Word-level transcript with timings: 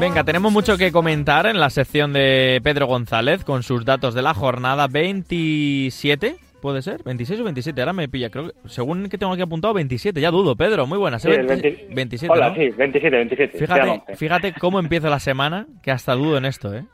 Venga, 0.00 0.24
tenemos 0.24 0.50
mucho 0.50 0.78
que 0.78 0.92
comentar 0.92 1.44
en 1.44 1.60
la 1.60 1.68
sección 1.68 2.14
de 2.14 2.58
Pedro 2.64 2.86
González 2.86 3.44
con 3.44 3.62
sus 3.62 3.84
datos 3.84 4.14
de 4.14 4.22
la 4.22 4.32
jornada 4.32 4.86
27. 4.86 6.36
¿Puede 6.62 6.80
ser? 6.80 7.04
¿26 7.04 7.40
o 7.40 7.44
27? 7.44 7.80
Ahora 7.82 7.92
me 7.92 8.08
pilla, 8.08 8.30
creo 8.30 8.46
que, 8.48 8.52
según 8.66 9.10
que 9.10 9.18
tengo 9.18 9.34
aquí 9.34 9.42
apuntado, 9.42 9.74
27. 9.74 10.18
Ya 10.18 10.30
dudo, 10.30 10.56
Pedro, 10.56 10.86
muy 10.86 10.96
buena. 10.96 11.18
Sí, 11.18 11.28
el 11.28 11.46
20 11.46 11.88
27, 11.90 12.32
Hola, 12.32 12.48
¿no? 12.48 12.54
sí, 12.54 12.70
27, 12.70 13.16
27. 13.16 13.58
Fíjate, 13.58 13.80
quedan 13.80 14.00
11. 14.00 14.16
fíjate 14.16 14.52
cómo 14.54 14.78
empieza 14.80 15.10
la 15.10 15.20
semana, 15.20 15.66
que 15.82 15.90
hasta 15.90 16.14
dudo 16.14 16.38
en 16.38 16.46
esto, 16.46 16.74
¿eh? 16.74 16.84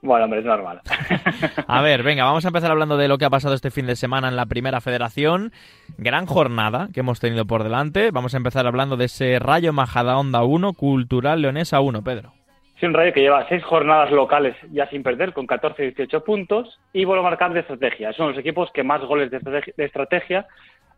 Bueno, 0.00 0.24
hombre, 0.24 0.40
es 0.40 0.46
normal. 0.46 0.80
A 1.66 1.82
ver, 1.82 2.02
venga, 2.02 2.24
vamos 2.24 2.44
a 2.44 2.48
empezar 2.48 2.70
hablando 2.70 2.96
de 2.96 3.08
lo 3.08 3.18
que 3.18 3.24
ha 3.24 3.30
pasado 3.30 3.54
este 3.54 3.70
fin 3.70 3.86
de 3.86 3.96
semana 3.96 4.28
en 4.28 4.36
la 4.36 4.46
primera 4.46 4.80
federación. 4.80 5.52
Gran 5.96 6.26
jornada 6.26 6.88
que 6.94 7.00
hemos 7.00 7.20
tenido 7.20 7.46
por 7.46 7.64
delante. 7.64 8.10
Vamos 8.10 8.34
a 8.34 8.36
empezar 8.36 8.66
hablando 8.66 8.96
de 8.96 9.06
ese 9.06 9.38
Rayo 9.38 9.72
Majadahonda 9.72 10.44
1, 10.44 10.72
Cultural 10.74 11.42
Leonesa 11.42 11.80
1, 11.80 12.02
Pedro. 12.02 12.32
Sí, 12.78 12.86
un 12.86 12.94
Rayo 12.94 13.12
que 13.12 13.22
lleva 13.22 13.48
seis 13.48 13.64
jornadas 13.64 14.12
locales 14.12 14.54
ya 14.70 14.88
sin 14.88 15.02
perder, 15.02 15.32
con 15.32 15.46
14 15.46 15.82
y 15.82 15.86
18 15.86 16.22
puntos, 16.22 16.78
y 16.92 17.04
vuelve 17.04 17.22
a 17.22 17.30
marcar 17.30 17.52
de 17.52 17.60
estrategia. 17.60 18.12
Son 18.12 18.28
los 18.28 18.38
equipos 18.38 18.70
que 18.72 18.84
más 18.84 19.00
goles 19.02 19.32
de 19.32 19.38
estrategia, 19.38 19.74
de 19.76 19.84
estrategia 19.84 20.46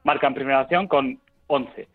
marcan 0.04 0.34
primera 0.34 0.60
acción 0.60 0.86
con 0.88 1.18
11. 1.46 1.88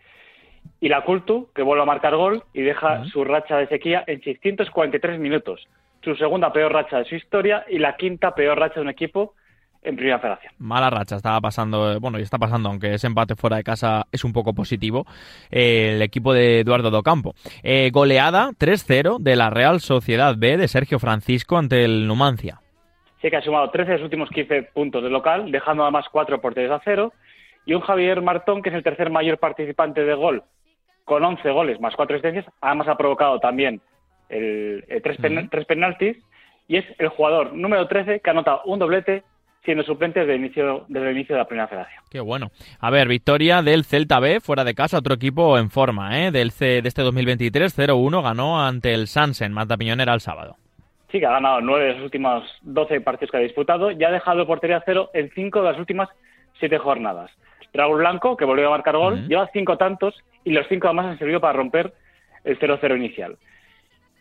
Y 0.81 0.89
la 0.89 1.01
Cultu, 1.01 1.49
que 1.53 1.61
vuelve 1.61 1.83
a 1.83 1.85
marcar 1.85 2.15
gol 2.15 2.43
y 2.53 2.61
deja 2.61 3.05
su 3.05 3.23
racha 3.23 3.57
de 3.57 3.67
sequía 3.67 4.03
en 4.07 4.21
643 4.21 5.19
minutos. 5.19 5.67
Su 6.05 6.15
segunda 6.15 6.53
peor 6.53 6.71
racha 6.71 6.99
de 6.99 7.05
su 7.05 7.15
historia 7.15 7.65
y 7.67 7.79
la 7.79 7.97
quinta 7.97 8.35
peor 8.35 8.59
racha 8.59 8.75
de 8.75 8.81
un 8.81 8.89
equipo 8.89 9.33
en 9.81 9.95
primera 9.95 10.19
federación. 10.19 10.53
Mala 10.59 10.91
racha 10.91 11.15
estaba 11.15 11.41
pasando, 11.41 11.93
eh, 11.93 11.97
bueno, 11.99 12.19
y 12.19 12.21
está 12.21 12.37
pasando, 12.37 12.69
aunque 12.69 12.93
ese 12.93 13.07
empate 13.07 13.35
fuera 13.35 13.57
de 13.57 13.63
casa 13.63 14.05
es 14.11 14.23
un 14.23 14.31
poco 14.31 14.53
positivo, 14.53 15.07
eh, 15.49 15.93
el 15.95 16.03
equipo 16.03 16.31
de 16.31 16.59
Eduardo 16.59 16.91
Docampo. 16.91 17.33
Eh, 17.63 17.89
goleada 17.91 18.51
3-0 18.59 19.17
de 19.19 19.35
la 19.35 19.49
Real 19.49 19.79
Sociedad 19.79 20.35
B 20.37 20.57
de 20.57 20.67
Sergio 20.67 20.99
Francisco 20.99 21.57
ante 21.57 21.83
el 21.83 22.07
Numancia. 22.07 22.59
Sí 23.19 23.31
que 23.31 23.37
ha 23.37 23.41
sumado 23.41 23.71
13 23.71 23.93
de 23.93 23.97
los 23.97 24.03
últimos 24.03 24.29
15 24.29 24.61
puntos 24.75 25.01
de 25.01 25.09
local, 25.09 25.51
dejando 25.51 25.81
además 25.81 26.05
4 26.11 26.39
por 26.39 26.53
3 26.53 26.69
a 26.69 26.81
0. 26.85 27.13
Y 27.65 27.73
un 27.73 27.81
Javier 27.81 28.21
Martón, 28.21 28.61
que 28.61 28.69
es 28.69 28.75
el 28.75 28.83
tercer 28.83 29.09
mayor 29.09 29.39
participante 29.39 30.03
de 30.03 30.13
gol, 30.13 30.43
con 31.03 31.23
11 31.23 31.49
goles 31.49 31.79
más 31.79 31.95
4 31.95 32.17
asistencias. 32.17 32.45
Además 32.61 32.89
ha 32.89 32.95
provocado 32.95 33.39
también 33.39 33.81
el, 34.29 34.83
tres, 35.03 35.17
pen- 35.17 35.49
tres 35.49 35.65
penaltis. 35.65 36.17
Y 36.67 36.77
es 36.77 36.85
el 36.97 37.09
jugador 37.09 37.53
número 37.53 37.87
13 37.87 38.21
que 38.21 38.29
anota 38.29 38.61
un 38.65 38.79
doblete 38.79 39.23
siendo 39.63 39.83
suplente 39.83 40.19
desde 40.19 40.33
el 40.35 40.39
inicio, 40.41 40.85
desde 40.87 41.09
el 41.09 41.15
inicio 41.15 41.35
de 41.35 41.39
la 41.41 41.47
primera 41.47 41.67
federación. 41.67 42.03
Qué 42.11 42.19
bueno. 42.19 42.51
A 42.79 42.89
ver, 42.91 43.07
victoria 43.07 43.61
del 43.63 43.83
Celta 43.83 44.19
B, 44.19 44.39
fuera 44.39 44.63
de 44.63 44.75
casa, 44.75 44.97
otro 44.99 45.15
equipo 45.15 45.57
en 45.57 45.69
forma, 45.71 46.19
¿eh? 46.23 46.31
Del 46.31 46.51
C 46.51 46.81
de 46.83 46.87
este 46.87 47.01
2023, 47.01 47.75
0-1, 47.77 48.21
ganó 48.23 48.63
ante 48.63 48.93
el 48.93 49.07
Sansen, 49.07 49.53
Mata 49.53 49.75
Piñonera 49.77 50.13
el 50.13 50.21
sábado. 50.21 50.55
Sí, 51.11 51.19
que 51.19 51.25
ha 51.25 51.31
ganado 51.31 51.61
9 51.61 51.83
de 51.85 51.93
los 51.95 52.03
últimos 52.03 52.43
12 52.61 53.01
partidos 53.01 53.31
que 53.31 53.37
ha 53.37 53.41
disputado 53.41 53.89
y 53.91 54.03
ha 54.03 54.11
dejado 54.11 54.45
portería 54.45 54.83
cero 54.85 55.09
en 55.13 55.31
5 55.33 55.61
de 55.61 55.71
las 55.71 55.79
últimas 55.79 56.09
7 56.59 56.77
jornadas. 56.77 57.31
Raúl 57.73 57.99
Blanco, 57.99 58.37
que 58.37 58.45
volvió 58.45 58.67
a 58.67 58.71
marcar 58.71 58.97
gol, 58.97 59.27
lleva 59.27 59.49
5 59.51 59.77
tantos 59.77 60.15
y 60.43 60.51
los 60.51 60.67
5 60.67 60.87
además 60.87 61.07
han 61.07 61.17
servido 61.19 61.39
para 61.41 61.53
romper 61.53 61.93
el 62.43 62.59
0-0 62.59 62.97
inicial. 62.97 63.37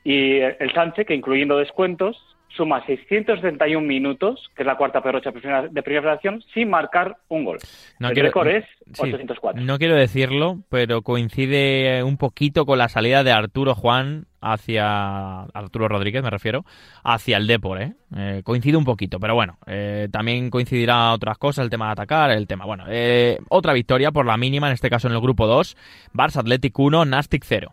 Y 0.05 0.39
el 0.41 0.71
Sánchez, 0.75 1.07
que 1.07 1.15
incluyendo 1.15 1.57
descuentos, 1.57 2.17
suma 2.57 2.87
671 2.87 3.85
minutos, 3.85 4.49
que 4.55 4.63
es 4.63 4.67
la 4.67 4.77
cuarta 4.77 5.03
peor 5.03 5.21
de 5.21 5.33
primera 5.33 5.63
de 5.67 5.83
primera 5.83 6.03
federación, 6.03 6.41
sin 6.55 6.71
marcar 6.71 7.17
un 7.29 7.45
gol. 7.45 7.59
No 7.99 8.09
el 8.09 8.15
quiero- 8.15 8.29
récord 8.29 8.47
es 8.49 8.65
Sí, 8.93 9.03
804. 9.03 9.61
no 9.65 9.77
quiero 9.79 9.97
decirlo, 9.97 10.59
pero 10.69 11.03
coincide 11.03 12.05
un 12.05 12.17
poquito 12.17 12.65
con 12.65 12.79
la 12.79 12.89
salida 12.89 13.25
de 13.25 13.33
Arturo 13.33 13.75
Juan 13.75 14.27
hacia 14.41 15.41
Arturo 15.41 15.89
Rodríguez, 15.89 16.23
me 16.23 16.31
refiero, 16.31 16.65
hacia 17.03 17.39
el 17.39 17.49
Depor, 17.49 17.81
¿eh? 17.83 17.95
Eh, 18.17 18.43
coincide 18.45 18.77
un 18.77 18.85
poquito, 18.85 19.19
pero 19.19 19.35
bueno, 19.35 19.59
eh, 19.67 20.09
también 20.13 20.49
coincidirá 20.51 21.13
otras 21.13 21.39
cosas, 21.39 21.65
el 21.65 21.71
tema 21.71 21.87
de 21.87 21.93
atacar, 21.93 22.31
el 22.31 22.47
tema, 22.47 22.67
bueno, 22.67 22.85
eh, 22.89 23.39
otra 23.49 23.73
victoria 23.73 24.13
por 24.13 24.27
la 24.27 24.37
mínima, 24.37 24.69
en 24.69 24.75
este 24.75 24.91
caso 24.91 25.09
en 25.09 25.15
el 25.15 25.21
grupo 25.21 25.47
2, 25.49 25.77
Barça 26.13 26.37
Athletic 26.41 26.79
1, 26.79 27.05
Nastic 27.05 27.43
0. 27.45 27.73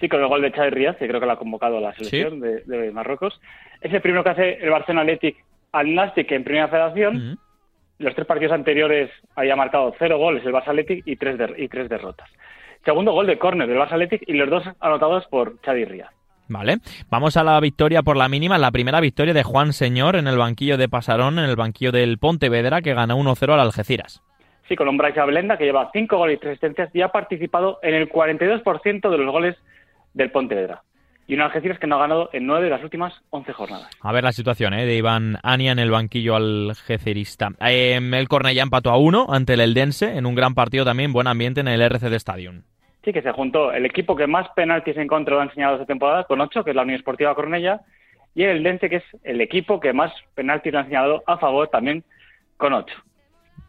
Sí, 0.00 0.08
con 0.08 0.20
el 0.20 0.26
gol 0.28 0.42
de 0.42 0.52
Xavi 0.52 0.70
Ríaz, 0.70 0.96
que 0.96 1.08
creo 1.08 1.20
que 1.20 1.26
lo 1.26 1.32
ha 1.32 1.38
convocado 1.38 1.78
a 1.78 1.80
la 1.80 1.94
selección 1.94 2.40
de, 2.40 2.60
de 2.64 2.90
Marruecos. 2.92 3.40
Es 3.80 3.92
el 3.92 4.02
primero 4.02 4.22
que 4.22 4.30
hace 4.30 4.52
el 4.62 4.70
Barcelona 4.70 5.02
Athletic 5.02 5.36
al 5.72 5.94
Nastic 5.94 6.30
en 6.32 6.44
primera 6.44 6.68
federación. 6.68 7.38
Los 7.98 8.14
tres 8.14 8.26
partidos 8.26 8.52
anteriores 8.52 9.10
había 9.34 9.56
marcado 9.56 9.94
cero 9.98 10.18
goles 10.18 10.44
el 10.44 10.52
Barça 10.52 10.68
Athletic 10.68 11.02
y 11.06 11.16
tres, 11.16 11.38
der- 11.38 11.54
y 11.58 11.68
tres 11.68 11.88
derrotas. 11.88 12.28
Segundo 12.84 13.12
gol 13.12 13.26
de 13.26 13.38
córner 13.38 13.66
del 13.68 13.78
Barça 13.78 13.92
Athletic 13.92 14.22
y 14.26 14.34
los 14.34 14.50
dos 14.50 14.64
anotados 14.80 15.26
por 15.28 15.58
Xavi 15.62 15.84
Ríaz. 15.86 16.10
Vale, 16.48 16.76
vamos 17.10 17.36
a 17.38 17.42
la 17.42 17.58
victoria 17.58 18.02
por 18.02 18.16
la 18.16 18.28
mínima, 18.28 18.58
la 18.58 18.70
primera 18.70 19.00
victoria 19.00 19.32
de 19.34 19.42
Juan 19.42 19.72
Señor 19.72 20.14
en 20.14 20.28
el 20.28 20.36
banquillo 20.36 20.76
de 20.76 20.88
Pasarón, 20.88 21.38
en 21.40 21.46
el 21.46 21.56
banquillo 21.56 21.90
del 21.90 22.18
Pontevedra, 22.18 22.82
que 22.82 22.94
ganó 22.94 23.16
1-0 23.18 23.52
al 23.54 23.60
Algeciras. 23.60 24.22
Sí, 24.68 24.76
con 24.76 24.88
un 24.88 24.96
Bryce 24.98 25.20
Blenda 25.22 25.56
que 25.56 25.64
lleva 25.64 25.90
cinco 25.92 26.18
goles 26.18 26.36
y 26.36 26.40
tres 26.40 26.50
asistencias 26.52 26.90
y 26.94 27.00
ha 27.02 27.08
participado 27.08 27.78
en 27.82 27.94
el 27.94 28.08
42% 28.08 29.10
de 29.10 29.18
los 29.18 29.32
goles 29.32 29.56
del 30.16 30.30
Pontevedra. 30.30 30.82
Y 31.28 31.34
un 31.34 31.40
Algeciras 31.40 31.78
que 31.78 31.86
no 31.86 31.96
ha 31.96 32.00
ganado 32.00 32.30
en 32.32 32.46
nueve 32.46 32.64
de 32.64 32.70
las 32.70 32.82
últimas 32.82 33.12
11 33.30 33.52
jornadas. 33.52 33.90
A 34.00 34.12
ver 34.12 34.24
la 34.24 34.32
situación 34.32 34.74
¿eh? 34.74 34.86
de 34.86 34.96
Iván 34.96 35.38
Ania 35.42 35.72
en 35.72 35.80
el 35.80 35.90
banquillo 35.90 36.36
algecerista. 36.36 37.50
Eh, 37.60 37.98
el 38.00 38.28
Cornellá 38.28 38.62
empató 38.62 38.90
a 38.90 38.96
uno 38.96 39.26
ante 39.28 39.54
el 39.54 39.60
Eldense 39.60 40.16
en 40.16 40.24
un 40.24 40.36
gran 40.36 40.54
partido 40.54 40.84
también, 40.84 41.12
buen 41.12 41.26
ambiente 41.26 41.60
en 41.60 41.68
el 41.68 41.82
RC 41.82 42.10
de 42.10 42.16
Stadium. 42.16 42.62
Sí, 43.04 43.12
que 43.12 43.22
se 43.22 43.32
juntó 43.32 43.72
el 43.72 43.86
equipo 43.86 44.16
que 44.16 44.26
más 44.26 44.48
penaltis 44.54 44.96
en 44.96 45.08
contra 45.08 45.34
lo 45.34 45.40
ha 45.40 45.44
enseñado 45.44 45.74
esta 45.74 45.86
temporada, 45.86 46.24
con 46.24 46.40
ocho, 46.40 46.64
que 46.64 46.70
es 46.70 46.76
la 46.76 46.82
Unión 46.82 46.96
Esportiva 46.96 47.34
Cornella, 47.34 47.80
y 48.34 48.44
el 48.44 48.62
Dense, 48.62 48.88
que 48.88 48.96
es 48.96 49.04
el 49.24 49.40
equipo 49.40 49.80
que 49.80 49.92
más 49.92 50.12
penaltis 50.34 50.72
lo 50.72 50.78
ha 50.78 50.82
enseñado 50.82 51.22
a 51.26 51.38
favor, 51.38 51.68
también 51.68 52.04
con 52.56 52.72
ocho. 52.72 52.94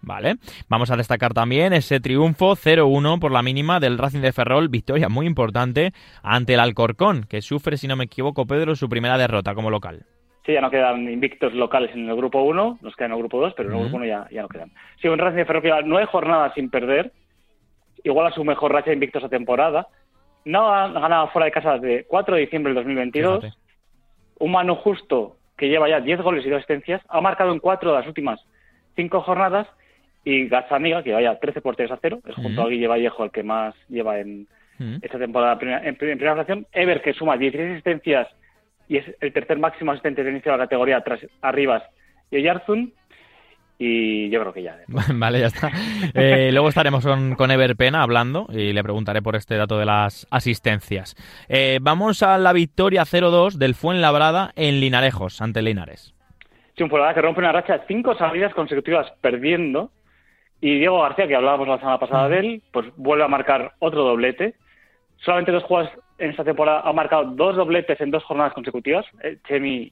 Vale, 0.08 0.36
vamos 0.70 0.90
a 0.90 0.96
destacar 0.96 1.34
también 1.34 1.74
ese 1.74 2.00
triunfo 2.00 2.56
0-1 2.56 3.20
por 3.20 3.34
la 3.34 3.42
mínima 3.42 3.82
del 3.82 3.98
Racing 3.98 4.22
de 4.22 4.32
Ferrol, 4.32 4.70
victoria 4.70 5.10
muy 5.10 5.26
importante 5.26 5.92
ante 6.24 6.54
el 6.54 6.62
Alcorcón, 6.62 7.26
que 7.30 7.42
sufre, 7.42 7.76
si 7.76 7.90
no 7.90 7.98
me 7.98 8.06
equivoco, 8.06 8.46
Pedro, 8.48 8.78
su 8.78 8.88
primera 8.88 9.18
derrota 9.18 9.54
como 9.54 9.70
local. 9.70 10.06
Sí, 10.46 10.54
ya 10.54 10.62
no 10.62 10.72
quedan 10.72 11.10
invictos 11.10 11.54
locales 11.54 11.92
en 11.94 12.10
el 12.10 12.16
grupo 12.16 12.42
1, 12.42 12.80
nos 12.82 12.96
quedan 12.96 13.12
en 13.12 13.18
el 13.18 13.22
grupo 13.24 13.42
2, 13.42 13.54
pero 13.58 13.68
en 13.68 13.76
el 13.76 13.82
grupo 13.82 13.98
1 13.98 14.06
ya, 14.06 14.28
ya 14.32 14.44
no 14.44 14.48
quedan. 14.48 14.72
Sí, 15.02 15.10
un 15.10 15.20
Racing 15.20 15.40
de 15.40 15.46
Ferrol 15.46 15.62
que 15.62 15.68
lleva 15.68 15.82
nueve 15.82 16.08
jornadas 16.10 16.54
sin 16.56 16.70
perder, 16.70 17.12
igual 18.06 18.28
a 18.28 18.32
su 18.32 18.46
mejor 18.46 18.72
racha 18.72 18.92
de 18.92 18.94
invictos 18.94 19.26
a 19.26 19.30
temporada. 19.30 19.90
No 20.46 20.74
ha 20.74 20.88
ganado 20.88 21.28
fuera 21.32 21.48
de 21.48 21.52
casa 21.52 21.78
desde 21.80 22.06
4 22.06 22.36
de 22.36 22.42
diciembre 22.42 22.74
del 22.74 22.76
2022. 22.76 23.44
Fíjate. 23.44 23.60
Un 24.40 24.52
Manu 24.54 24.76
Justo 24.76 25.36
que 25.58 25.68
lleva 25.68 25.90
ya 25.90 26.00
10 26.00 26.22
goles 26.22 26.46
y 26.46 26.50
2 26.50 26.60
asistencias, 26.60 27.02
ha 27.10 27.20
marcado 27.20 27.52
en 27.52 27.60
4 27.60 27.92
de 27.92 27.98
las 27.98 28.08
últimas 28.08 28.40
5 28.96 29.22
jornadas. 29.22 29.68
Y 30.30 30.48
Gazzaniga, 30.50 31.04
que 31.04 31.10
lleva 31.12 31.22
ya 31.22 31.40
13 31.40 31.62
por 31.62 31.76
3 31.78 31.90
a 31.92 32.00
0, 32.02 32.20
es 32.28 32.36
junto 32.36 32.60
Ujú. 32.62 32.68
a 32.68 32.70
Guille 32.70 32.88
Vallejo 32.88 33.24
el 33.24 33.32
que 33.32 33.44
más 33.44 33.74
lleva 33.88 34.20
en 34.20 34.48
Mm. 34.80 34.98
esta 35.02 35.18
temporada 35.18 35.54
en 35.54 35.58
primera, 35.60 35.88
en 35.88 35.96
primera 35.96 36.34
fracción. 36.36 36.68
Ever, 36.74 37.02
que 37.02 37.14
suma 37.14 37.36
16 37.38 37.72
asistencias 37.72 38.28
y 38.90 38.98
es 38.98 39.06
el 39.22 39.32
tercer 39.34 39.58
máximo 39.58 39.92
asistente 39.92 40.24
del 40.24 40.34
inicio 40.34 40.52
de 40.52 40.58
la 40.58 40.66
categoría 40.66 41.02
tras 41.02 41.20
Arribas 41.42 41.82
y 42.30 42.38
Oyarzun. 42.38 42.94
Y 43.80 44.30
yo 44.30 44.40
creo 44.42 44.54
que 44.54 44.64
ya. 44.64 44.74
¿eh? 44.74 44.86
Vale, 45.14 45.40
ya 45.40 45.48
está. 45.48 45.72
Eh, 46.14 46.50
luego 46.52 46.70
estaremos 46.70 47.06
con, 47.06 47.36
con 47.36 47.50
Ever 47.52 47.76
Pena 47.76 48.02
hablando 48.04 48.48
y 48.50 48.74
le 48.74 48.84
preguntaré 48.84 49.22
por 49.22 49.36
este 49.36 49.56
dato 49.56 49.78
de 49.80 49.86
las 49.86 50.28
asistencias. 50.32 51.16
Eh, 51.48 51.78
vamos 51.82 52.22
a 52.24 52.38
la 52.38 52.54
victoria 52.54 53.04
0-2 53.04 53.54
del 53.58 53.76
Fuenlabrada 53.76 54.52
en 54.56 54.80
Linarejos, 54.80 55.42
ante 55.42 55.62
Linares. 55.62 56.14
Sí, 56.76 56.84
un 56.84 56.90
Fuenlabrada 56.90 57.16
que 57.16 57.22
rompe 57.22 57.40
una 57.40 57.52
racha 57.52 57.78
de 57.78 57.84
cinco 57.88 58.16
salidas 58.16 58.54
consecutivas 58.54 59.12
perdiendo. 59.22 59.92
Y 60.60 60.80
Diego 60.80 61.02
García, 61.02 61.28
que 61.28 61.36
hablábamos 61.36 61.68
la 61.68 61.78
semana 61.78 62.00
pasada 62.00 62.30
de 62.30 62.40
él, 62.40 62.64
pues 62.72 62.88
vuelve 62.96 63.24
a 63.24 63.28
marcar 63.28 63.74
otro 63.80 64.04
doblete. 64.04 64.56
Solamente 65.18 65.52
dos 65.52 65.64
jugadores 65.64 65.98
en 66.18 66.32
esta 66.32 66.44
temporada 66.44 66.82
han 66.82 66.96
marcado 66.96 67.26
dos 67.26 67.56
dobletes 67.56 68.00
en 68.02 68.12
dos 68.12 68.24
jornadas 68.24 68.54
consecutivas, 68.54 69.06
eh, 69.24 69.38
Chemi 69.48 69.92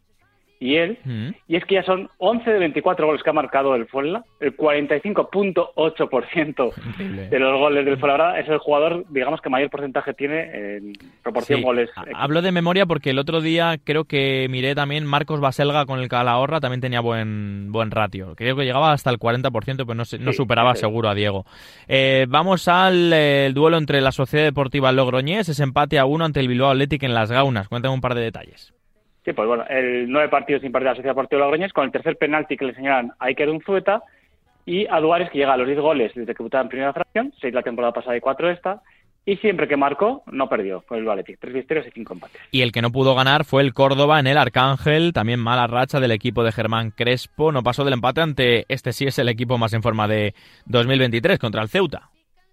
y 0.65 0.75
él. 0.77 0.97
Mm. 1.05 1.29
Y 1.47 1.55
es 1.55 1.65
que 1.65 1.75
ya 1.75 1.83
son 1.83 2.09
11 2.17 2.49
de 2.51 2.59
24 2.59 3.05
goles 3.05 3.23
que 3.23 3.29
ha 3.29 3.33
marcado 3.33 3.75
el 3.75 3.85
Fuenla, 3.87 4.23
el 4.39 4.55
45.8% 4.57 6.71
Increíble. 6.87 7.29
de 7.29 7.39
los 7.39 7.59
goles 7.59 7.85
del 7.85 7.97
Fuenlabrada 7.97 8.39
es 8.39 8.47
el 8.49 8.57
jugador, 8.57 9.05
digamos, 9.09 9.41
que 9.41 9.49
mayor 9.49 9.69
porcentaje 9.69 10.13
tiene 10.13 10.77
en 10.77 10.93
proporción 11.23 11.59
Sí, 11.59 11.63
goles. 11.65 11.89
ha- 11.95 12.05
Hablo 12.23 12.41
de 12.41 12.51
memoria 12.51 12.85
porque 12.85 13.11
el 13.11 13.19
otro 13.19 13.41
día 13.41 13.77
creo 13.83 14.05
que 14.05 14.47
miré 14.49 14.75
también 14.75 15.05
Marcos 15.05 15.39
Baselga 15.39 15.85
con 15.85 15.99
el 15.99 16.07
Calahorra 16.09 16.59
también 16.59 16.81
tenía 16.81 16.99
buen 17.01 17.71
buen 17.71 17.91
ratio. 17.91 18.33
Creo 18.35 18.55
que 18.55 18.63
llegaba 18.65 18.91
hasta 18.91 19.09
el 19.09 19.19
40%, 19.19 19.85
pero 19.85 19.95
no, 19.95 20.05
se- 20.05 20.19
no 20.19 20.31
Sí, 20.31 20.37
superaba 20.37 20.73
sí. 20.75 20.81
seguro 20.81 21.09
a 21.09 21.15
Diego. 21.15 21.45
Eh, 21.87 22.25
vamos 22.29 22.67
al 22.67 23.13
eh, 23.13 23.45
el 23.47 23.53
duelo 23.53 23.77
entre 23.77 24.01
la 24.01 24.11
Sociedad 24.11 24.45
Deportiva 24.45 24.91
Logroñés, 24.91 25.49
ese 25.49 25.63
empate 25.63 25.99
a 25.99 26.05
uno 26.05 26.25
ante 26.25 26.39
el 26.39 26.47
Bilbao 26.47 26.71
Athletic 26.71 27.03
en 27.03 27.13
Las 27.13 27.31
Gaunas. 27.31 27.67
Cuéntame 27.67 27.93
un 27.93 28.01
par 28.01 28.15
de 28.15 28.21
detalles. 28.21 28.73
Sí, 29.25 29.33
pues 29.33 29.47
bueno, 29.47 29.65
el 29.67 30.07
nueve 30.07 30.29
partidos 30.29 30.61
sin 30.61 30.71
perder 30.71 30.89
a 30.89 30.91
la 30.91 30.95
Sociedad 30.97 31.15
Deportiva 31.15 31.41
Logroñés, 31.41 31.73
con 31.73 31.85
el 31.85 31.91
tercer 31.91 32.15
penalti 32.15 32.55
que 32.55 32.65
le 32.65 32.75
señalan 32.75 33.11
a 33.17 33.25
Iker 33.25 33.49
Unzueta 33.49 34.03
y 34.67 34.85
a 34.85 34.99
Duárez, 34.99 35.31
que 35.31 35.39
llega 35.39 35.53
a 35.53 35.57
los 35.57 35.67
10 35.67 35.79
goles 35.79 36.11
desde 36.13 36.33
que 36.33 36.37
debutaba 36.37 36.63
en 36.63 36.69
primera 36.69 36.93
fracción, 36.93 37.33
seis 37.41 37.53
la 37.53 37.63
temporada 37.63 37.91
pasada 37.91 38.15
y 38.15 38.21
cuatro 38.21 38.51
esta, 38.51 38.81
y 39.25 39.37
siempre 39.37 39.67
que 39.67 39.77
marcó, 39.77 40.21
no 40.31 40.47
perdió. 40.47 40.81
Fue 40.81 40.99
el 40.99 41.09
Athletic, 41.09 41.39
tres 41.39 41.55
victorias 41.55 41.87
y 41.87 41.91
cinco 41.91 42.13
empates. 42.13 42.39
Y 42.51 42.61
el 42.61 42.71
que 42.71 42.83
no 42.83 42.91
pudo 42.91 43.15
ganar 43.15 43.45
fue 43.45 43.63
el 43.63 43.73
Córdoba 43.73 44.19
en 44.19 44.27
el 44.27 44.37
Arcángel, 44.37 45.11
también 45.11 45.39
mala 45.39 45.65
racha 45.65 45.99
del 45.99 46.11
equipo 46.11 46.43
de 46.43 46.51
Germán 46.51 46.91
Crespo, 46.91 47.51
no 47.51 47.63
pasó 47.63 47.83
del 47.83 47.95
empate 47.95 48.21
ante 48.21 48.65
este 48.67 48.93
sí 48.93 49.05
es 49.05 49.17
el 49.17 49.29
equipo 49.29 49.57
más 49.57 49.73
en 49.73 49.81
forma 49.81 50.07
de 50.07 50.35
2023 50.67 51.39
contra 51.39 51.63
el 51.63 51.69
Ceuta. 51.69 52.09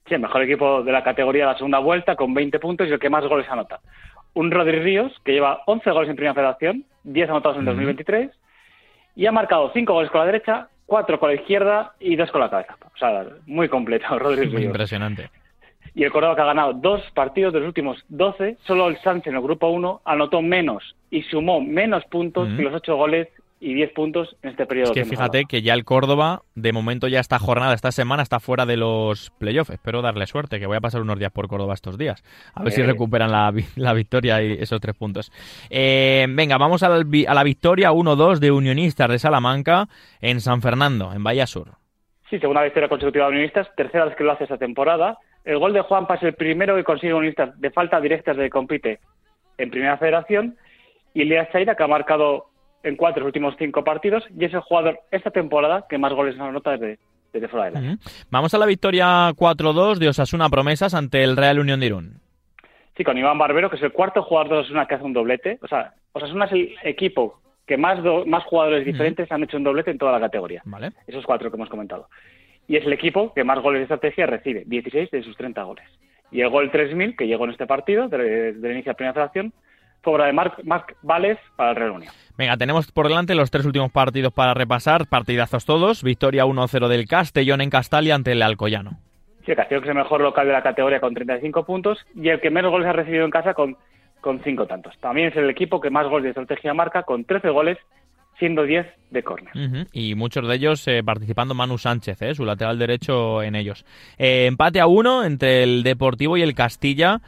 Sí, 0.08 0.14
el 0.14 0.20
mejor 0.20 0.42
equipo 0.42 0.82
de 0.82 0.90
la 0.92 1.04
categoría 1.04 1.44
de 1.44 1.52
la 1.52 1.58
segunda 1.58 1.78
vuelta 1.78 2.16
con 2.16 2.32
20 2.32 2.58
puntos 2.58 2.88
y 2.88 2.92
el 2.92 2.98
que 2.98 3.10
más 3.10 3.24
goles 3.26 3.46
anota. 3.48 3.80
Un 4.34 4.50
Rodri 4.50 4.80
Ríos 4.80 5.12
que 5.24 5.32
lleva 5.32 5.62
11 5.66 5.90
goles 5.90 6.10
en 6.10 6.16
primera 6.16 6.34
federación, 6.34 6.84
10 7.04 7.30
anotados 7.30 7.58
en 7.58 7.64
2023 7.64 8.30
y 9.16 9.26
ha 9.26 9.32
marcado 9.32 9.70
5 9.72 9.92
goles 9.92 10.10
con 10.10 10.20
la 10.20 10.26
derecha, 10.26 10.68
4 10.86 11.20
con 11.20 11.28
la 11.28 11.34
izquierda 11.34 11.92
y 12.00 12.16
2 12.16 12.30
con 12.30 12.40
la 12.40 12.50
cabeza. 12.50 12.76
O 12.94 12.98
sea, 12.98 13.26
muy 13.46 13.68
completo, 13.68 14.06
Rodri 14.18 14.46
Ríos. 14.46 14.62
Impresionante 14.62 15.30
y 15.94 16.04
el 16.04 16.12
Córdoba 16.12 16.34
que 16.34 16.42
ha 16.42 16.46
ganado 16.46 16.72
dos 16.72 17.02
partidos 17.12 17.52
de 17.52 17.60
los 17.60 17.68
últimos 17.68 18.02
12, 18.08 18.56
solo 18.66 18.88
el 18.88 18.98
Sánchez 19.00 19.28
en 19.28 19.36
el 19.36 19.42
grupo 19.42 19.68
1 19.68 20.00
anotó 20.04 20.40
menos 20.40 20.96
y 21.10 21.22
sumó 21.22 21.60
menos 21.60 22.04
puntos 22.06 22.48
que 22.56 22.62
los 22.62 22.74
ocho 22.74 22.96
goles 22.96 23.28
y 23.62 23.74
10 23.74 23.92
puntos 23.92 24.36
en 24.42 24.50
este 24.50 24.66
periodo. 24.66 24.90
Es 24.90 24.92
que, 24.92 25.04
fíjate 25.04 25.44
que 25.44 25.62
ya 25.62 25.74
el 25.74 25.84
Córdoba, 25.84 26.42
de 26.56 26.72
momento 26.72 27.06
ya 27.06 27.20
esta 27.20 27.38
jornada, 27.38 27.74
esta 27.74 27.92
semana, 27.92 28.24
está 28.24 28.40
fuera 28.40 28.66
de 28.66 28.76
los 28.76 29.30
playoffs. 29.38 29.70
Espero 29.70 30.02
darle 30.02 30.26
suerte, 30.26 30.58
que 30.58 30.66
voy 30.66 30.76
a 30.76 30.80
pasar 30.80 31.00
unos 31.00 31.16
días 31.16 31.30
por 31.30 31.46
Córdoba 31.46 31.72
estos 31.72 31.96
días. 31.96 32.24
A 32.54 32.64
ver 32.64 32.72
si 32.72 32.82
recuperan 32.82 33.30
la, 33.30 33.54
la, 33.76 33.92
victoria 33.92 34.42
y 34.42 34.54
esos 34.54 34.80
tres 34.80 34.96
puntos. 34.96 35.30
Eh, 35.70 36.26
venga, 36.30 36.58
vamos 36.58 36.82
a 36.82 36.88
la, 36.88 36.96
a 37.28 37.34
la 37.34 37.44
victoria 37.44 37.92
1-2 37.92 38.40
de 38.40 38.50
Unionistas 38.50 39.08
de 39.08 39.20
Salamanca 39.20 39.86
en 40.20 40.40
San 40.40 40.60
Fernando, 40.60 41.12
en 41.14 41.22
Bahía 41.22 41.46
Sur. 41.46 41.68
Sí, 42.28 42.40
segunda 42.40 42.64
victoria 42.64 42.88
consecutiva 42.88 43.26
de 43.26 43.30
Unionistas, 43.30 43.68
tercera 43.76 44.06
vez 44.06 44.16
que 44.16 44.24
lo 44.24 44.32
hace 44.32 44.42
esta 44.42 44.58
temporada. 44.58 45.18
El 45.44 45.58
gol 45.58 45.72
de 45.72 45.82
Juanpa 45.82 46.16
es 46.16 46.22
el 46.24 46.34
primero 46.34 46.74
que 46.74 46.82
consigue 46.82 47.14
un 47.14 47.26
lista 47.26 47.52
de 47.56 47.70
falta 47.70 48.00
directas 48.00 48.36
de 48.36 48.50
compite 48.50 48.98
en 49.56 49.70
Primera 49.70 49.98
Federación 49.98 50.56
y 51.14 51.22
Elías 51.22 51.48
Chaira, 51.52 51.76
que 51.76 51.82
ha 51.84 51.88
marcado 51.88 52.51
en 52.82 52.96
cuatro 52.96 53.24
últimos 53.24 53.54
cinco 53.58 53.84
partidos 53.84 54.24
y 54.36 54.44
es 54.44 54.54
el 54.54 54.60
jugador 54.60 55.00
esta 55.10 55.30
temporada 55.30 55.86
que 55.88 55.98
más 55.98 56.12
goles 56.12 56.38
anota 56.38 56.72
desde, 56.72 56.98
desde 57.32 57.48
fuera 57.48 57.66
de 57.66 57.80
la. 57.80 57.98
Vamos 58.30 58.54
a 58.54 58.58
la 58.58 58.66
victoria 58.66 59.30
4-2 59.30 59.98
de 59.98 60.08
Osasuna 60.08 60.48
Promesas 60.48 60.94
ante 60.94 61.22
el 61.22 61.36
Real 61.36 61.58
Unión 61.58 61.80
de 61.80 61.86
Irún. 61.86 62.20
Sí, 62.96 63.04
con 63.04 63.16
Iván 63.16 63.38
Barbero, 63.38 63.70
que 63.70 63.76
es 63.76 63.82
el 63.82 63.92
cuarto 63.92 64.22
jugador 64.22 64.50
de 64.50 64.58
Osasuna 64.58 64.86
que 64.86 64.94
hace 64.96 65.04
un 65.04 65.14
doblete. 65.14 65.58
O 65.62 65.68
sea, 65.68 65.94
Osasuna 66.12 66.44
es 66.46 66.52
el 66.52 66.74
equipo 66.84 67.40
que 67.66 67.76
más, 67.76 68.00
más 68.26 68.44
jugadores 68.44 68.84
diferentes 68.84 69.30
han 69.32 69.44
hecho 69.44 69.56
un 69.56 69.64
doblete 69.64 69.90
en 69.90 69.98
toda 69.98 70.12
la 70.12 70.20
categoría. 70.20 70.62
Vale. 70.64 70.92
Esos 71.06 71.24
cuatro 71.24 71.50
que 71.50 71.56
hemos 71.56 71.70
comentado 71.70 72.08
y 72.68 72.76
es 72.76 72.86
el 72.86 72.92
equipo 72.92 73.32
que 73.34 73.44
más 73.44 73.60
goles 73.60 73.80
de 73.80 73.82
estrategia 73.84 74.26
recibe, 74.26 74.64
16 74.66 75.10
de 75.10 75.22
sus 75.22 75.36
30 75.36 75.62
goles. 75.62 75.84
Y 76.30 76.40
el 76.40 76.48
gol 76.48 76.70
3000, 76.70 77.16
que 77.16 77.26
llegó 77.26 77.44
en 77.44 77.50
este 77.50 77.66
partido, 77.66 78.08
desde 78.08 78.48
el 78.50 78.56
inicio 78.64 78.84
de 78.84 78.90
la 78.90 78.94
primera 78.94 79.14
federación, 79.14 79.52
obra 80.10 80.26
de 80.26 80.32
Marc, 80.32 80.62
Marc 80.64 80.96
Vales 81.02 81.38
para 81.56 81.70
el 81.70 81.76
Real 81.76 81.90
Unión. 81.92 82.12
Venga, 82.36 82.56
tenemos 82.56 82.90
por 82.90 83.08
delante 83.08 83.34
los 83.34 83.50
tres 83.50 83.66
últimos 83.66 83.92
partidos 83.92 84.32
para 84.32 84.54
repasar, 84.54 85.06
partidazos 85.06 85.64
todos, 85.64 86.02
victoria 86.02 86.44
1-0 86.44 86.88
del 86.88 87.06
Castellón 87.06 87.60
en 87.60 87.70
Castalia 87.70 88.14
ante 88.14 88.32
el 88.32 88.42
Alcoyano. 88.42 88.98
Sí, 89.44 89.50
el 89.50 89.56
Castellón 89.56 89.82
que 89.82 89.88
es 89.90 89.96
el 89.96 90.02
mejor 90.02 90.20
local 90.20 90.46
de 90.46 90.52
la 90.52 90.62
categoría 90.62 91.00
con 91.00 91.14
35 91.14 91.64
puntos 91.64 91.98
y 92.14 92.28
el 92.28 92.40
que 92.40 92.50
menos 92.50 92.70
goles 92.70 92.88
ha 92.88 92.92
recibido 92.92 93.24
en 93.24 93.30
casa 93.30 93.54
con, 93.54 93.76
con 94.20 94.40
5 94.42 94.66
tantos. 94.66 94.96
También 94.98 95.28
es 95.28 95.36
el 95.36 95.50
equipo 95.50 95.80
que 95.80 95.90
más 95.90 96.06
goles 96.08 96.24
de 96.24 96.30
estrategia 96.30 96.74
marca 96.74 97.02
con 97.02 97.24
13 97.24 97.48
goles 97.50 97.78
siendo 98.38 98.64
10 98.64 98.86
de 99.10 99.22
córner. 99.22 99.52
Y 99.92 100.14
muchos 100.14 100.48
de 100.48 100.54
ellos 100.54 100.88
eh, 100.88 101.02
participando 101.04 101.54
Manu 101.54 101.78
Sánchez, 101.78 102.22
eh, 102.22 102.34
su 102.34 102.44
lateral 102.44 102.78
derecho 102.78 103.42
en 103.42 103.54
ellos. 103.54 103.84
Eh, 104.18 104.46
empate 104.46 104.80
a 104.80 104.86
uno 104.86 105.24
entre 105.24 105.62
el 105.62 105.82
Deportivo 105.82 106.36
y 106.36 106.42
el 106.42 106.54
Castilla. 106.54 107.20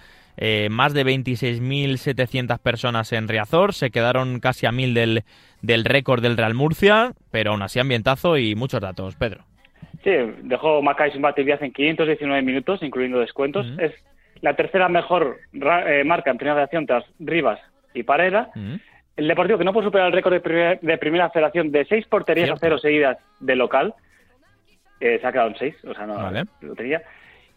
Más 0.70 0.94
de 0.94 1.04
26.700 1.04 2.58
personas 2.58 3.12
en 3.12 3.28
Riazor, 3.28 3.74
se 3.74 3.90
quedaron 3.90 4.40
casi 4.40 4.66
a 4.66 4.72
1.000 4.72 4.92
del, 4.92 5.22
del 5.62 5.84
récord 5.84 6.22
del 6.22 6.36
Real 6.36 6.54
Murcia, 6.54 7.12
pero 7.30 7.52
aún 7.52 7.62
así 7.62 7.78
ambientazo 7.78 8.36
y 8.36 8.54
muchos 8.54 8.80
datos. 8.80 9.16
Pedro. 9.16 9.44
Sí, 10.02 10.10
dejó 10.42 10.82
Maccabi 10.82 11.16
un 11.16 11.24
en 11.24 11.72
519 11.72 12.42
minutos, 12.42 12.82
incluyendo 12.82 13.20
descuentos. 13.20 13.66
Es 13.78 13.92
la 14.40 14.54
tercera 14.54 14.88
mejor 14.88 15.38
marca 16.04 16.30
en 16.30 16.38
primera 16.38 16.62
acción 16.62 16.86
tras 16.86 17.04
Rivas 17.18 17.60
y 17.94 18.02
Parera 18.02 18.50
el 19.16 19.28
Deportivo 19.28 19.58
que 19.58 19.64
no 19.64 19.72
puede 19.72 19.86
superar 19.86 20.08
el 20.08 20.12
récord 20.12 20.34
de, 20.34 20.98
primera 20.98 21.30
federación 21.30 21.70
de 21.70 21.84
seis 21.84 22.06
porterías 22.06 22.50
a 22.50 22.56
cero 22.56 22.78
seguidas 22.78 23.18
de 23.40 23.54
local, 23.54 23.94
se 24.98 25.20
ha 25.24 25.32
quedado 25.32 25.48
en 25.48 25.56
seis, 25.56 25.76
o 25.84 25.94
sea, 25.94 26.06
no 26.06 26.30
lo 26.60 26.74
tenía. 26.74 27.02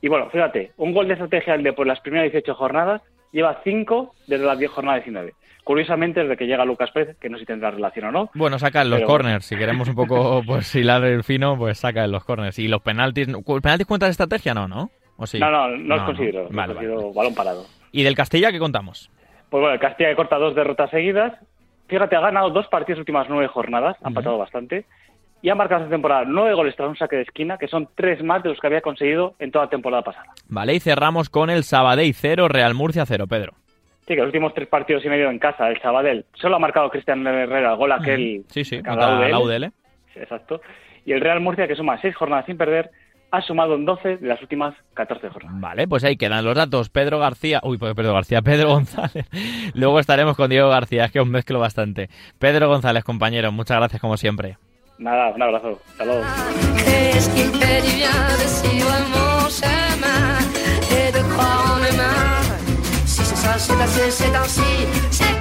Y 0.01 0.07
bueno, 0.07 0.29
fíjate, 0.29 0.71
un 0.77 0.93
gol 0.93 1.07
de 1.07 1.13
estrategia 1.13 1.57
del 1.57 1.73
por 1.73 1.87
las 1.87 1.99
primeras 2.01 2.31
18 2.31 2.53
jornadas 2.55 3.01
lleva 3.31 3.61
cinco 3.63 4.13
desde 4.27 4.45
las 4.45 4.59
10 4.59 4.71
jornadas 4.71 5.03
19. 5.03 5.33
Curiosamente, 5.63 6.21
desde 6.21 6.37
que 6.37 6.47
llega 6.47 6.63
Lucas 6.63 6.91
Pérez, 6.91 7.17
que 7.19 7.29
no 7.29 7.37
sé 7.37 7.41
si 7.41 7.45
tendrá 7.47 7.71
relación 7.71 8.05
o 8.05 8.11
no. 8.11 8.29
Bueno, 8.35 8.57
saca 8.57 8.83
en 8.83 8.89
los 8.89 9.01
corners. 9.01 9.45
Si 9.45 9.57
queremos 9.57 9.89
un 9.89 9.95
poco 9.95 10.41
pues 10.45 10.73
hilar 10.75 11.03
el 11.03 11.25
fino, 11.25 11.57
pues 11.57 11.79
saca 11.79 12.05
en 12.05 12.11
los 12.11 12.23
corners. 12.23 12.57
Y 12.57 12.69
los 12.69 12.81
penaltis. 12.81 13.27
¿Penaltis 13.27 13.85
cuenta 13.85 14.05
de 14.05 14.11
estrategia? 14.11 14.53
No, 14.53 14.69
¿no? 14.69 14.89
¿O 15.17 15.27
sí? 15.27 15.39
No, 15.39 15.51
no, 15.51 15.67
no, 15.67 15.95
los 15.97 16.05
considero. 16.05 16.47
Vale, 16.51 16.73
balón 17.13 17.35
parado. 17.35 17.65
¿Y 17.91 18.03
del 18.03 18.15
Castilla 18.15 18.51
qué 18.51 18.59
contamos? 18.59 19.11
Pues 19.49 19.59
bueno, 19.59 19.73
el 19.73 19.79
Castilla 19.79 20.09
que 20.09 20.15
corta 20.15 20.37
dos 20.37 20.55
derrotas 20.55 20.89
seguidas. 20.89 21.33
Fíjate, 21.87 22.15
ha 22.15 22.21
ganado 22.21 22.49
dos 22.49 22.67
partidos 22.67 22.99
últimas 22.99 23.27
nueve 23.29 23.47
jornadas, 23.47 23.97
han 24.03 24.13
pasado 24.13 24.37
bastante. 24.37 24.85
Y 25.41 25.49
ha 25.49 25.55
marcado 25.55 25.81
esta 25.81 25.93
temporada 25.93 26.23
nueve 26.25 26.53
goles 26.53 26.75
tras 26.75 26.89
un 26.89 26.97
saque 26.97 27.17
de 27.17 27.21
esquina, 27.23 27.57
que 27.57 27.67
son 27.67 27.89
tres 27.95 28.23
más 28.23 28.41
de 28.43 28.49
los 28.49 28.59
que 28.59 28.67
había 28.67 28.81
conseguido 28.81 29.35
en 29.39 29.51
toda 29.51 29.65
la 29.65 29.69
temporada 29.69 30.03
pasada. 30.03 30.33
Vale, 30.47 30.73
y 30.73 30.79
cerramos 30.79 31.29
con 31.29 31.49
el 31.49 31.63
Sabadell 31.63 32.13
0, 32.13 32.47
Real 32.47 32.73
Murcia 32.73 33.05
0, 33.05 33.27
Pedro. 33.27 33.53
Sí, 34.07 34.13
que 34.13 34.21
los 34.21 34.27
últimos 34.27 34.53
tres 34.53 34.67
partidos 34.67 35.03
y 35.05 35.09
medio 35.09 35.29
en 35.29 35.37
casa, 35.37 35.67
el 35.67 35.81
Sabadell, 35.81 36.25
solo 36.33 36.55
ha 36.55 36.59
marcado 36.59 36.89
Cristian 36.89 37.27
Herrera 37.27 37.71
el 37.71 37.77
gol 37.77 37.91
aquel. 37.91 38.45
Sí, 38.47 38.63
sí, 38.63 38.81
la 38.81 39.39
UDL. 39.39 39.71
Sí, 40.13 40.19
exacto. 40.19 40.61
Y 41.05 41.11
el 41.11 41.21
Real 41.21 41.41
Murcia, 41.41 41.67
que 41.67 41.75
suma 41.75 41.99
seis 42.01 42.15
jornadas 42.15 42.45
sin 42.45 42.57
perder, 42.57 42.89
ha 43.31 43.41
sumado 43.41 43.75
en 43.75 43.85
12 43.85 44.17
de 44.17 44.27
las 44.27 44.41
últimas 44.41 44.73
14 44.93 45.29
jornadas. 45.29 45.59
Vale, 45.59 45.87
pues 45.87 46.03
ahí 46.03 46.15
quedan 46.15 46.45
los 46.45 46.55
datos. 46.55 46.89
Pedro 46.89 47.19
García, 47.19 47.59
uy, 47.63 47.77
pues 47.77 47.93
Pedro 47.93 48.13
García, 48.13 48.41
Pedro 48.41 48.69
González. 48.69 49.27
Luego 49.73 49.99
estaremos 49.99 50.35
con 50.35 50.49
Diego 50.49 50.69
García, 50.69 51.05
es 51.05 51.11
que 51.11 51.19
os 51.19 51.27
mezclo 51.27 51.59
bastante. 51.59 52.09
Pedro 52.39 52.69
González, 52.69 53.03
compañero, 53.03 53.51
muchas 53.51 53.77
gracias 53.77 54.01
como 54.01 54.17
siempre. 54.17 54.57
Nada, 54.97 55.29
un 55.35 55.41
abrazo. 55.41 55.79
Hasta 55.91 56.05
luego. 56.05 56.23
C'est 64.09 64.35
ainsi, 64.35 64.61
c'est 65.11 65.36